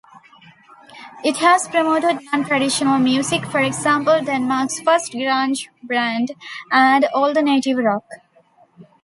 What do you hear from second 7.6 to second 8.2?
rock.